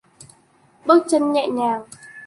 [0.85, 1.81] Bước chân nhẹ nhàng